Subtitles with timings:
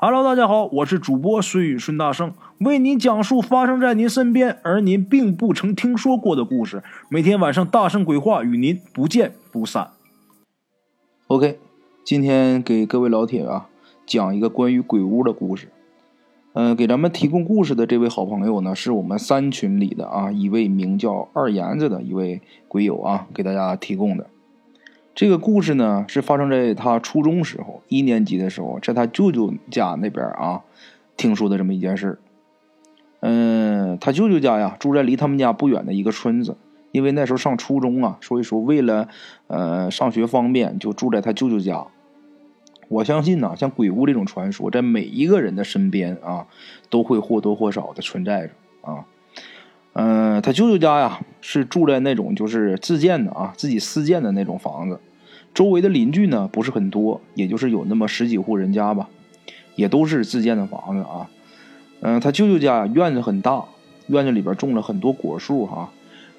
[0.00, 6.84] Hello，大家好，我是主播孙宇孙大圣，为您讲述发生在您身边而您并不曾听说过的故事。
[7.08, 9.90] 每天晚上大圣鬼话与您不见不散。
[11.26, 11.58] OK，
[12.04, 13.68] 今天给各位老铁啊
[14.06, 15.68] 讲一个关于鬼屋的故事。
[16.52, 24.28] 嗯、给咱们提供故事的这位好朋友呢，是我们三群里的啊一位名叫二言子的一位鬼友啊，给大家提供的。
[25.18, 30.62] 这个故事呢，是发生在他初中时候，一年级的时候，在他舅舅家那边啊，
[31.16, 32.20] 听说的这么一件事。
[33.18, 36.56] 嗯，他舅舅家呀，住在离他们家不远的一个村子。
[36.92, 39.08] 因为那时候上初中啊，所以说为了
[39.48, 41.84] 呃上学方便，就住在他舅舅家。
[42.86, 46.46] 我相信呢、像鬼屋这种传说，在每一个人的身边啊，
[46.90, 49.04] 都会或多或少的存在着啊。
[49.94, 55.00] 嗯、他舅舅家呀是住在那种就是自建的啊，自己私建的那种房子，
[55.58, 59.08] 周围的邻居呢不是很多，也就是有那么十几户人家吧，
[59.74, 61.28] 也都是自建的房子啊。
[61.98, 63.64] 嗯、他舅舅家院子很大，
[64.06, 65.90] 院子里边种了很多果树哈、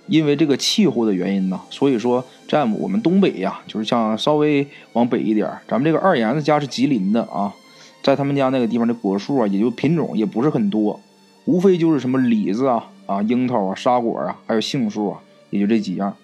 [0.07, 7.53] 因为这个气候的原因呢，所以说在我们东北呀，就是像稍微往北一点，咱们这个二岩子家是吉林的啊，
[8.01, 10.97] 在他们家那个地方的果树啊，也就品种也不是很多，
[11.43, 16.15] 无非就是什么李子啊、啊樱桃啊、沙果啊，还有杏树啊，也就这几样。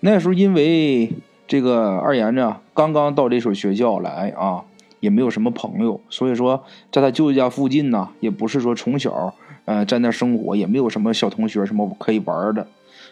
[0.00, 1.10] 那时候因为
[1.46, 4.64] 这个二言子啊刚刚到这所学校来啊，
[5.00, 9.34] 也没有什么朋友，所以说在他舅舅家附近呢，也不是说从小
[9.66, 12.66] 呃在那生活，也没有什么小同学什么可以玩的。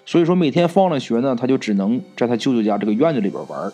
[0.04, 3.72] 所以说每天放了学呢，他就只能在他舅舅家这个院子里边玩。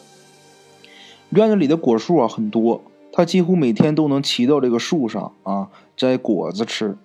[1.31, 6.97] 院子里的果树啊很多，他几乎每天都能骑到这个树上啊摘果子吃。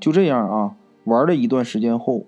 [0.00, 2.24] 就这样啊，玩了一段时间后，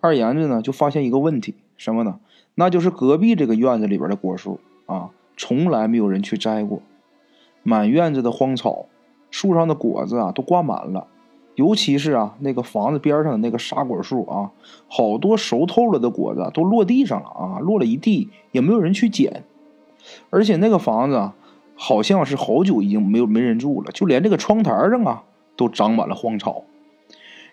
[0.00, 2.18] 二言子呢就发现一个问题，什么呢？
[2.60, 5.08] 那就是隔壁这个院子里边的果树啊，
[5.38, 6.82] 从来没有人去摘过，
[7.62, 8.84] 满院子的荒草，
[9.30, 11.06] 树上的果子啊都挂满了。
[11.54, 14.50] 尤其是啊，那个房子边上的那个沙果树啊，
[14.88, 19.44] 好多熟透了的果子都落地上了啊，落了一地，也没有人去捡。
[20.28, 21.34] 而且那个房子啊，
[21.74, 25.22] 好像是好久已经没有没人住了，就连这个窗台上啊，
[25.56, 26.64] 都长满了荒草。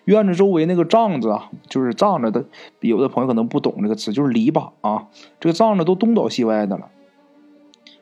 [0.08, 2.42] 院子周围那个帐子啊，就是帐子的，
[2.80, 5.08] 有的朋友可能不懂这个词，就是篱笆啊，
[5.38, 6.88] 这个帐子都东倒西歪的了。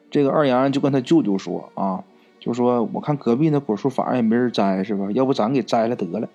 [0.09, 2.05] 这个二阳就跟他舅舅说啊，
[2.39, 5.09] 就说我看隔壁那果树反正也没人摘，是吧？
[5.11, 6.29] 要不咱给摘了得了。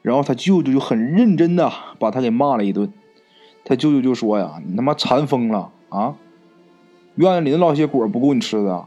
[0.00, 2.90] 然后他舅舅就很认真的把他给骂了一顿。
[3.66, 6.16] 他舅舅就说呀：“你他妈馋疯了啊！
[7.16, 8.86] 院子里那老些果不够你吃的，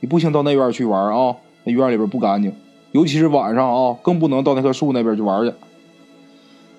[0.00, 2.52] 你不行到那院去玩啊，那院里边不干净，
[2.92, 5.52] 尤其是晚上啊，更不能到那棵树那边去玩去。”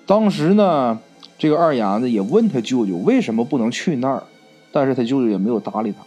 [0.06, 0.98] 当时呢，
[1.38, 4.22] 这个二伢子也问他舅舅为什么不能去那儿，
[4.72, 5.98] 但是他舅舅也没有搭理他。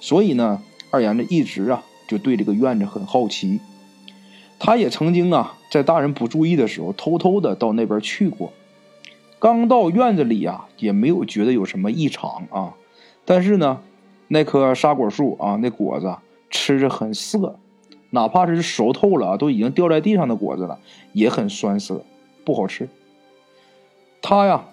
[0.00, 3.60] 所以呢，二伢子一直啊就对这个院子很好奇。
[4.58, 8.52] 他也曾经啊在大人不注意的时候，偷偷的到那边去过。
[9.38, 12.72] 刚到院子里啊，也没有觉得有什么异常啊。
[13.26, 13.80] 但是呢，
[14.28, 16.16] 那棵沙果树啊，那果子
[16.48, 17.58] 吃着很涩，
[18.14, 20.78] 哪怕是熟透了，都已经掉在地上的果子了，
[21.12, 22.02] 也很酸涩，
[22.44, 22.88] 不好吃。
[24.22, 24.64] 他呀，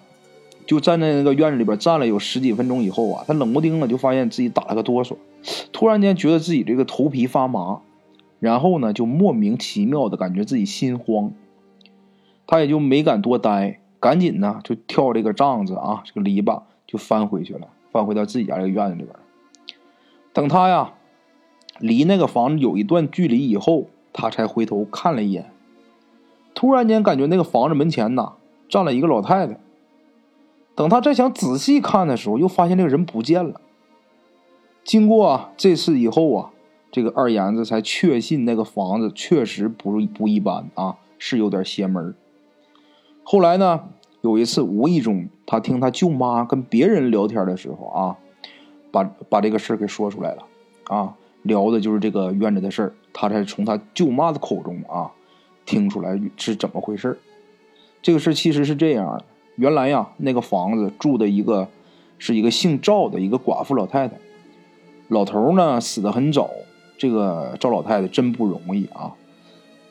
[0.64, 5.16] 就站在那个院子里边站了有十几分钟以后啊，他冷不丁的就发现自己打了个哆嗦，
[5.72, 7.80] 突然间觉得自己这个头皮发麻，
[8.38, 11.32] 然后呢，就莫名其妙的感觉自己心慌。
[12.46, 19.14] 他也就没敢多待，赶紧呢就跳这个帐子啊，这个篱笆就翻回去了，翻回到自己家这个院子里边。
[20.32, 20.92] 等他呀
[21.78, 25.50] 离那个房子有一段距离以后，他才回头看了一眼，
[26.54, 28.34] 突然间感觉那个房子门前呐
[28.68, 29.58] 站了一个老太太。
[30.74, 33.60] 等他再想仔细看的时候，又发现这个人不见了。
[34.84, 36.50] 经过这次以后啊，
[36.90, 42.14] 这个二眼子才确信那个房子确实不不一般啊，是有点邪门
[43.22, 43.88] 后来呢，
[44.22, 48.16] 有一次无意中，他听他舅妈跟别人聊天的时候啊，
[48.90, 50.42] 把把这个事给说出来了
[50.88, 55.10] 啊，聊的就是这个院子的事儿，他才从他舅妈的口中啊
[55.64, 57.18] 听出来是怎么回事儿
[58.00, 59.24] 这个事儿其实是这样的，
[59.56, 61.68] 原来呀，那个房子住的一个
[62.18, 64.16] 是一个姓赵的一个寡妇老太太，
[65.08, 66.50] 老头呢死的很早，
[66.98, 69.12] 这个赵老太太真不容易啊。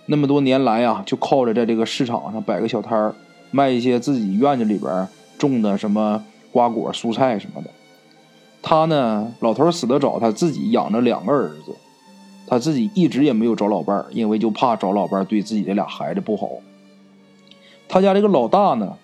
[0.08, 3.16] 那么多年来呀，就靠着在这个市场上摆个小摊儿，
[3.52, 7.70] 卖一些自己院子里边种的什么瓜果、蔬菜什么的。
[8.62, 11.75] 他呢，老头死得早，他自己养着两个儿子，
[12.48, 16.50] 他自己一直也没有找老伴儿，因为就怕找老伴儿对自己的俩孩子不好。
[17.88, 18.98] 他家这个老大呢，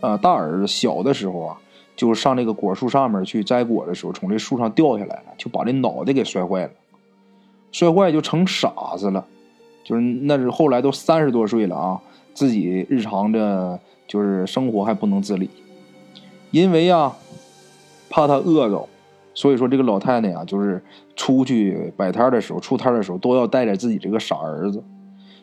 [0.00, 1.56] 呃，大儿子小的时候啊，
[1.96, 6.70] 就上这个果树上面去摘果的时候，从这树上掉下来了，就把这脑袋给摔坏了，
[7.72, 9.24] 摔坏就成傻子了。
[9.84, 12.00] 就是那是后来都三十多岁了啊，
[12.32, 15.48] 自己日常的就是生活还不能自理，
[16.50, 17.16] 因为啊，
[18.08, 18.88] 怕他饿着，
[19.34, 20.82] 所以说这个老太太呀，就是
[21.16, 24.82] 出去摆摊的时候、出摊的时候都要带着自己这个傻儿子。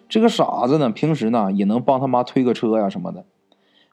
[0.08, 3.26] 这个傻子呢，平时呢也能帮他妈推个车呀什么的。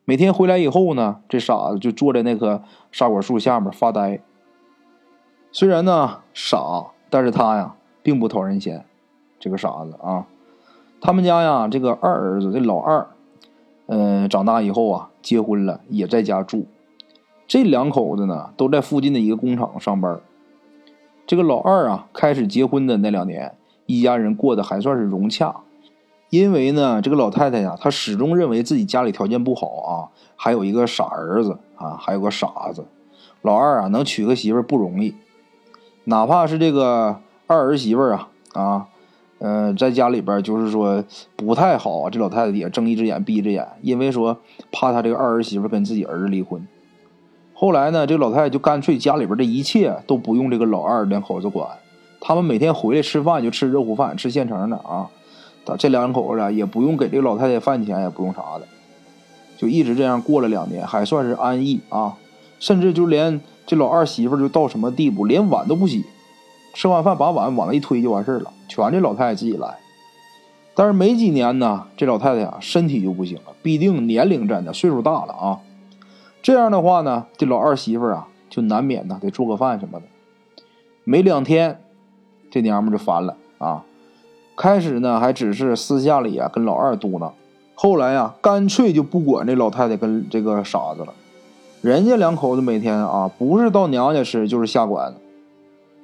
[0.05, 4.21] 每天回来以后呢，这傻子就坐在那棵沙果树下面发呆。
[5.53, 8.85] 虽然呢傻，但是他呀并不讨人嫌。
[9.39, 10.27] 这个傻子啊。
[11.01, 13.07] 他们家呀，这个二儿子，这老二，
[13.87, 16.67] 嗯，长大以后啊，结婚了，也在家住。
[17.49, 20.21] 这两口子呢，都在附近的一个工厂上班。
[21.27, 23.55] 这个老二啊，开始结婚的那两年，
[23.87, 25.57] 一家人过得还算是融洽。
[26.29, 29.93] 因为呢，这个老太太呀，她始终认为自己家里条件不好啊，
[30.37, 32.85] 还有一个傻儿子啊，还有个傻子。
[33.41, 35.15] 老二啊，能娶个媳妇不容易，
[36.05, 38.87] 哪怕是这个二儿媳妇啊啊。
[39.39, 41.03] 嗯，在家里边就是说
[41.35, 42.11] 不太好。
[42.11, 44.37] 这老太太也睁一只眼闭一只眼，因为说
[44.71, 46.67] 怕他这个二儿媳妇跟自己儿子离婚。
[47.61, 51.69] 后来呢，这老太太就干脆家里边的一切都不用这个老二两口子管，
[52.21, 55.09] 他们每天回来吃饭就吃热乎饭，吃现成的啊。
[55.77, 58.69] 这两口子也不用给这个老太太饭钱，也不用啥的，
[59.57, 62.15] 就一直这样过了两年，还算是安逸啊。
[62.61, 66.05] 甚至就连这老二媳妇就到什么地步，连碗都不洗。
[66.75, 69.79] 吃完饭把碗往那一推就完事了，全这老太太自己来。
[70.77, 75.59] 但是没几年呢，这老太太啊身体就不行了，必定年龄真的岁数大了啊。
[76.41, 80.07] 这样的话呢，这老二媳妇啊就难免呢得做个饭什么的。
[81.05, 81.81] 没两天，
[82.51, 83.85] 这娘们就烦了啊。
[84.57, 87.33] 开始呢还只是私下里啊跟老二嘟囔，
[87.75, 91.15] 后来呀干脆就不管这老太太跟这个傻子了。
[91.81, 95.21] 人家两口子每天啊不是到娘家吃就是下馆子。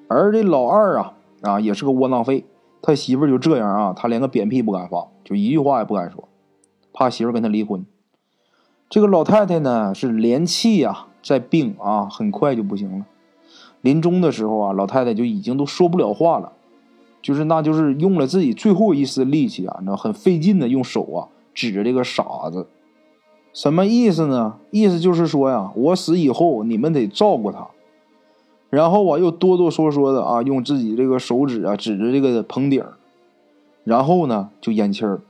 [0.09, 2.45] 而这老二啊啊也是个窝囊废，
[2.81, 6.29] 他媳妇就这样啊，他连个扁屁不敢放，就一句话也不敢说，
[6.93, 7.85] 怕媳妇跟他离婚。
[8.95, 13.05] 这个老太太呢是连气呀，在病啊，很快就不行了。
[13.81, 16.53] 临终的时候啊，老太太就已经都说不了话了，
[17.21, 22.69] 就是那就是用了自己最后一丝力气啊，那很费劲的用手啊指着这个傻子，
[23.53, 24.59] 什么意思呢？
[24.71, 27.67] 意思就是说呀，我死以后你们得照顾他。
[28.71, 32.85] 然后啊，又哆哆嗦嗦的啊，用自己这个手指啊指着这个棚顶，
[33.83, 35.21] 然后呢就咽气儿。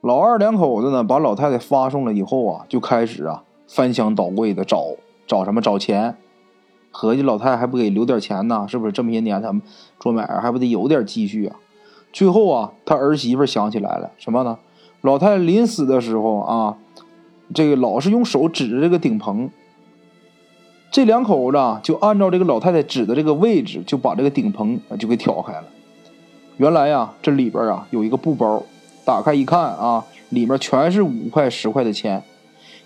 [0.00, 6.16] 老二两口子呢，把老太太发送了以后啊，就开始啊翻箱倒柜的找找什么找钱，
[6.90, 9.60] 合计老太太还不给留点钱呢，是不是这么些年他们
[9.98, 11.56] 做买卖还不得有点积蓄啊？
[12.12, 14.58] 最后啊，他儿媳妇想起来了什么呢？
[15.02, 16.76] 老太太临死的时候啊，
[17.54, 19.50] 这个老是用手指着这个顶棚。
[20.90, 25.64] 这两口子就按照这个老太太指的这个位置，就把这个顶棚就给挑开了。
[26.56, 28.62] 原来呀，这里边啊有一个布包，
[29.10, 32.22] 打开一看啊，里面全是五块十块的钱。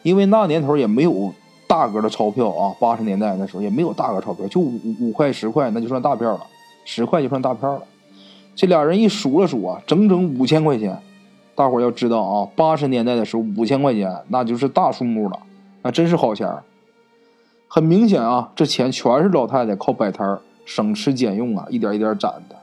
[0.03, 1.35] 因为那年头也没有
[1.67, 6.41] 大额的钞票啊，八十年代那时候也没有大额钞票，就五五块十块那就算大票了，
[6.87, 7.83] 十块就算大票了。
[8.57, 10.99] 这俩人一数了数啊，整整五千块钱。
[11.55, 15.39] 大伙要知道啊，八十年代的时候五千块钱那就是大数目了，
[15.83, 16.51] 那真是好钱。
[17.69, 22.57] 很明显啊，这钱全是老太太靠摆摊省吃俭用啊，一点一点攒的。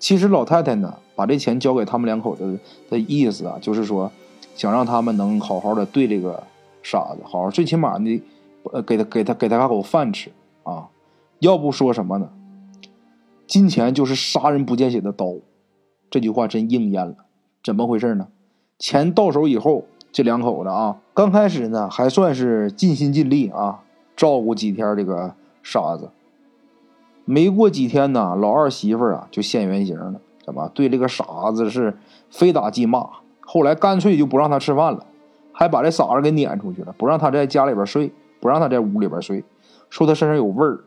[0.00, 2.58] 其实老太太呢，把这钱交给他们两口子
[2.90, 4.10] 的意思啊，就是说，
[4.54, 6.42] 想让他们能好好的对这个
[6.82, 8.22] 傻子好好，最起码呢，
[8.72, 10.30] 呃，给他给他给他口饭吃
[10.62, 10.88] 啊。
[11.40, 12.30] 要不说什么呢？
[13.46, 15.34] 金钱就是杀人不见血的刀，
[16.10, 17.14] 这句话真应验了。
[17.62, 18.28] 怎么回事呢？
[18.78, 23.80] 钱到手以后，这两口子啊，刚开始呢还算是尽心尽力啊。
[24.16, 26.08] 照顾几天这个傻子，
[27.24, 31.96] 没过几天呢，老二媳妇啊就现原形了，怎么对这个傻子是
[32.30, 33.08] 非打即骂？
[33.40, 35.06] 后来干脆就不让他吃饭了，
[35.52, 39.44] 还把这傻子给撵出去了，不让他在家里边睡，不让他在屋里边睡，
[39.88, 40.80] 说他身上有味儿。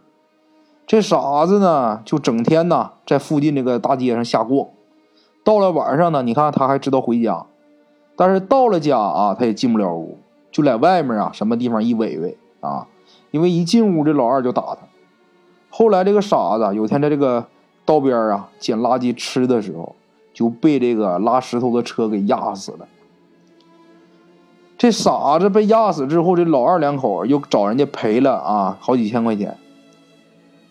[0.86, 4.68] 这傻子呢，就整天呢在附近这个大街上瞎逛，
[5.44, 7.46] 到了晚上呢，你看他还知道回家，
[8.16, 10.18] 但是到了家啊，他也进不了屋，
[10.52, 12.88] 就在外面啊什么地方一围围啊。
[13.32, 14.78] 因为一进屋，这老二就打他。
[15.70, 17.46] 后来这个傻子有天在这个
[17.88, 19.96] 道边啊捡垃圾吃的时候，
[20.34, 22.86] 就被这个拉石头的车给压死了。
[24.78, 29.56] 这傻子被压死之后，这老二两口又找人家赔了啊好几千块钱。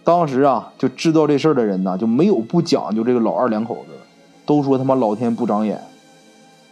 [0.04, 3.94] 当时啊就知道这事儿的人呢就没有不讲究这个老二两口子
[4.44, 5.80] 都说他妈老天不长眼。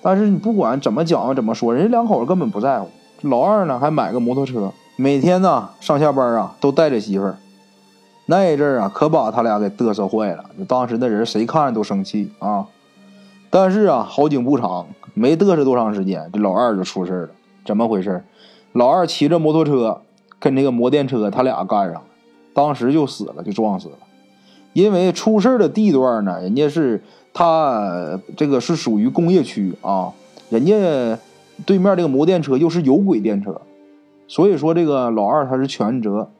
[0.02, 2.88] 但是你不管怎么讲怎么说，人家两口子根本不在乎。
[3.22, 4.70] 老二呢还买个摩托车。
[4.96, 7.36] 每天呢，上下班啊，都带着媳妇儿。
[8.26, 10.44] 那一阵儿啊，可把他俩给嘚瑟坏了。
[10.58, 12.66] 就当时那人谁看着都生气啊。
[13.50, 17.28] 但是啊，好景不长，没嘚瑟多长时间，这老二就出事了。
[17.64, 18.24] 怎么回事？
[18.72, 20.00] 老二骑着摩托车
[20.38, 22.02] 跟这个摩电车，他俩干上了，
[22.52, 23.94] 当时就死了，就撞死了。
[24.72, 27.02] 因为出事的地段呢，人家是
[27.32, 30.12] 他这个是属于工业区啊，
[30.48, 30.74] 人家
[31.64, 33.60] 对面这个摩电车又是有轨电车，
[34.26, 36.30] 所以说这个老二他是全责。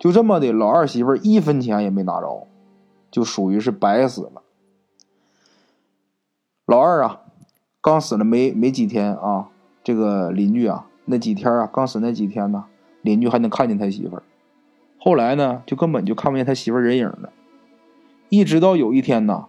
[0.00, 2.46] 就这么的，老二媳妇一分钱也没拿着，
[3.10, 4.42] 就属于是白死了。
[6.64, 7.20] 老二啊，
[7.82, 9.50] 刚死了没没几天啊，
[9.84, 12.64] 这个邻居啊，那几天啊，刚死那几天呢，
[13.02, 14.22] 邻居还能看见他媳妇儿。
[14.98, 17.30] 后来呢，就根本就看不见他媳妇儿人影了。
[18.30, 19.48] 一直到有一天呢，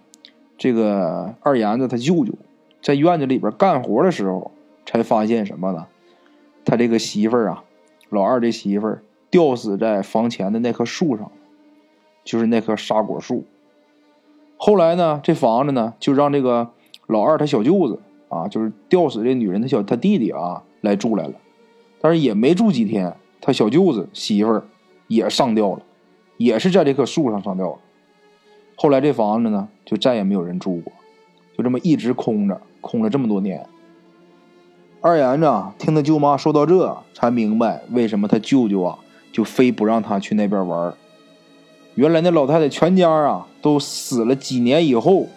[0.57, 2.33] 这个二爷子他舅舅
[2.81, 4.51] 在院子里边干活的时候，
[4.85, 5.87] 才发现什么呢？
[6.65, 7.63] 他这个媳妇儿啊，
[8.09, 11.31] 老二这媳妇儿吊死在房前的那棵树上，
[12.23, 13.45] 就是那棵沙果树。
[14.57, 16.69] 后来呢，这房子呢，就让这个。
[17.07, 21.33] 老二他小舅子啊，就是吊死这女人他小他弟弟啊来住来了，
[21.99, 24.63] 但是也没住几天，他小舅子媳妇儿
[25.07, 25.81] 也上吊了，
[26.37, 27.79] 也是在这棵树上上吊了。
[28.77, 30.93] 后来这房子呢就再也没有人住过，
[31.57, 33.67] 就这么一直空着，空了这么多年。
[35.01, 38.99] 二言子听他舅妈说到这，才明白为什么他舅舅啊
[39.31, 40.93] 就非不让他去那边玩。
[41.95, 45.27] 原来那老太太全家啊都死了几年以后，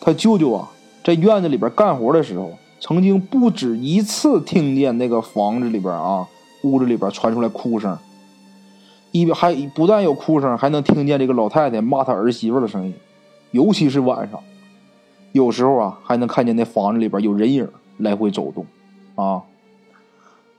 [0.00, 0.70] 他舅舅啊。
[1.04, 6.26] 在院子里边干活的时候，曾经不止一次听见那个房子里边啊，
[6.62, 7.98] 屋子里边传出来哭声，
[9.12, 12.94] 一边还不但有哭声，还能听见这个老太太骂他儿媳妇的声音，
[13.50, 14.40] 尤其是晚上，
[15.32, 18.64] 有时候啊还能看见那房子里边有人影来回走动，
[19.14, 19.42] 啊。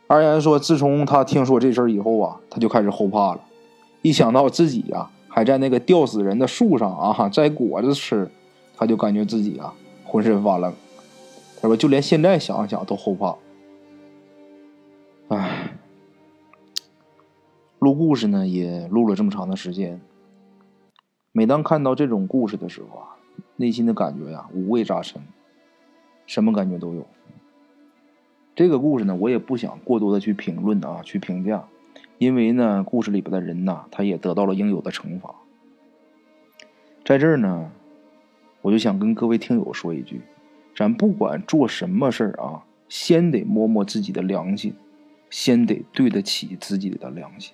[0.08, 3.42] 二言说，自从他听说这事以后啊，他就开始后怕了，
[4.02, 8.30] 一想到自己呀还在那个吊死人的树上啊摘果子吃，
[8.76, 9.74] 他就感觉自己啊。
[10.08, 10.72] 浑身发冷，
[11.60, 13.36] 他说：“就连现在想想都后怕。”
[15.28, 15.76] 唉，
[17.80, 20.00] 录故事呢也录了这么长的时间。
[21.32, 23.18] 每当看到这种故事的时候啊，
[23.58, 25.22] 内心的感觉呀五味杂陈，
[26.28, 27.06] 什么感觉都有。
[28.56, 31.68] 这个故事呢，我也不想过多的去评论啊，去评价，
[32.18, 35.36] 因为呢，故事里边的人呐，他也得到了应有的惩罚。
[37.04, 37.72] 在这儿呢。
[38.62, 40.22] 我就想跟各位听友说一句，
[40.76, 44.74] 咱不管做什么事儿啊，先得摸摸自己的良心，
[45.30, 47.54] 先得对得起自己的良心。